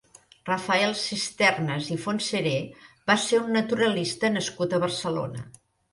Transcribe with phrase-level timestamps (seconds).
[0.49, 2.55] Rafael Cisternas i Fontseré
[3.11, 5.49] va ser un naturalista nascut a Barcelona.